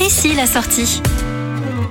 [0.00, 1.00] Ici la sortie.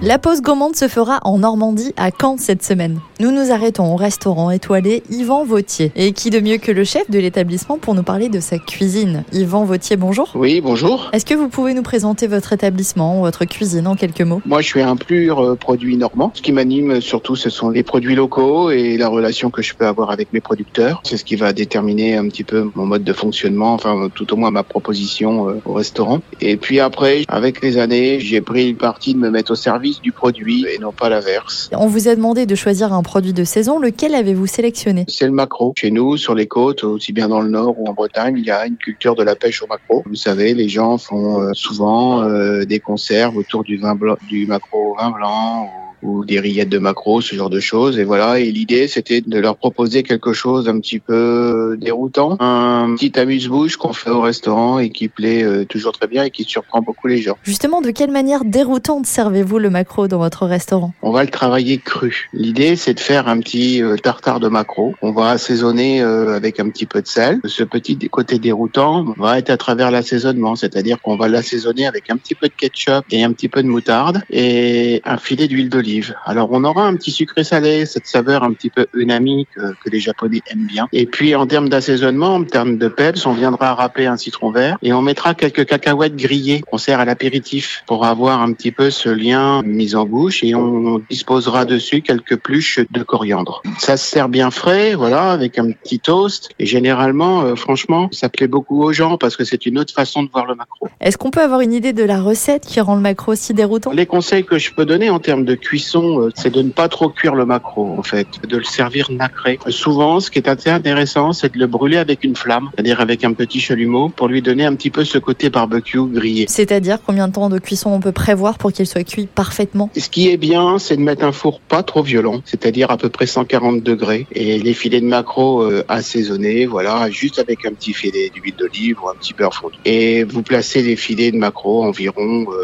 [0.01, 2.99] La pause gourmande se fera en Normandie à Caen cette semaine.
[3.23, 5.93] Nous nous arrêtons au restaurant étoilé Yvan Vautier.
[5.95, 9.23] Et qui de mieux que le chef de l'établissement pour nous parler de sa cuisine?
[9.31, 10.33] Yvan Vautier, bonjour.
[10.35, 11.09] Oui, bonjour.
[11.13, 14.41] Est-ce que vous pouvez nous présenter votre établissement, votre cuisine en quelques mots?
[14.45, 16.33] Moi, je suis un pur euh, produit normand.
[16.33, 19.87] Ce qui m'anime surtout, ce sont les produits locaux et la relation que je peux
[19.87, 21.01] avoir avec mes producteurs.
[21.05, 24.35] C'est ce qui va déterminer un petit peu mon mode de fonctionnement, enfin tout au
[24.35, 26.19] moins ma proposition euh, au restaurant.
[26.41, 30.01] Et puis après, avec les années, j'ai pris une partie de me mettre au service
[30.01, 31.69] du produit et non pas l'inverse.
[31.71, 33.79] On vous a demandé de choisir un produit de saison.
[33.79, 35.05] Lequel avez-vous sélectionné?
[35.07, 35.73] C'est le macro.
[35.77, 38.51] Chez nous, sur les côtes, aussi bien dans le nord ou en Bretagne, il y
[38.51, 40.03] a une culture de la pêche au macro.
[40.05, 44.45] Vous savez, les gens font euh, souvent euh, des conserves autour du vin blanc, du
[44.47, 45.69] macro au vin blanc
[46.03, 47.97] ou des rillettes de macro, ce genre de choses.
[47.97, 48.39] Et voilà.
[48.39, 53.77] Et l'idée, c'était de leur proposer quelque chose un petit peu déroutant, un petit amuse-bouche
[53.77, 57.07] qu'on fait au restaurant et qui plaît euh, toujours très bien et qui surprend beaucoup
[57.07, 57.37] les gens.
[57.43, 60.93] Justement, de quelle manière déroutante servez-vous le macro dans votre restaurant?
[61.01, 62.29] On va le travailler cru.
[62.33, 64.93] L'idée, c'est de faire un petit euh, tartare de macro.
[65.01, 67.39] On va assaisonner euh, avec un petit peu de sel.
[67.45, 72.17] Ce petit côté déroutant va être à travers l'assaisonnement, c'est-à-dire qu'on va l'assaisonner avec un
[72.17, 75.92] petit peu de ketchup et un petit peu de moutarde et un filet d'huile d'olive
[76.25, 79.99] alors on aura un petit sucré salé, cette saveur un petit peu unami que, les
[79.99, 80.87] Japonais aiment bien.
[80.91, 84.77] Et puis en termes d'assaisonnement, en termes de peps, on viendra râper un citron vert
[84.81, 88.89] et on mettra quelques cacahuètes grillées qu'on sert à l'apéritif pour avoir un petit peu
[88.89, 93.61] ce lien mis en bouche et on disposera dessus quelques pluches de coriandre.
[93.77, 96.49] Ça se sert bien frais, voilà, avec un petit toast.
[96.59, 100.23] Et généralement, euh, franchement, ça plaît beaucoup aux gens parce que c'est une autre façon
[100.23, 100.87] de voir le macro.
[101.01, 103.91] Est-ce qu'on peut avoir une idée de la recette qui rend le macro si déroutant?
[103.91, 106.87] Les conseils que je peux donner en termes de cuisson euh, c'est de ne pas
[106.87, 109.59] trop cuire le macro, en fait, de le servir nacré.
[109.69, 113.23] Souvent, ce qui est assez intéressant, c'est de le brûler avec une flamme, c'est-à-dire avec
[113.23, 116.45] un petit chalumeau, pour lui donner un petit peu ce côté barbecue grillé.
[116.49, 119.89] C'est-à-dire combien de temps de cuisson on peut prévoir pour qu'il soit cuit parfaitement?
[119.97, 123.09] Ce qui est bien, c'est de mettre un four pas trop violent, c'est-à-dire à peu
[123.09, 127.93] près 140 degrés, et les filets de macro euh, assaisonnés, voilà, juste avec un petit
[127.93, 129.75] filet d'huile d'olive ou un petit beurre fondu.
[129.85, 132.62] Et vous placez les filets de macro environ euh,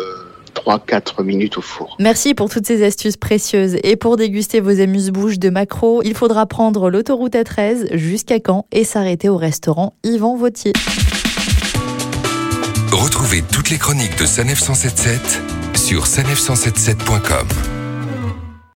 [0.65, 1.95] 3-4 minutes au four.
[1.99, 3.77] Merci pour toutes ces astuces précieuses.
[3.83, 8.83] Et pour déguster vos amuse-bouches de macro, il faudra prendre l'autoroute A13 jusqu'à Caen et
[8.83, 10.73] s'arrêter au restaurant Yvan Vautier.
[12.91, 15.41] Retrouvez toutes les chroniques de Sanef 177
[15.75, 17.78] sur sanef177.com.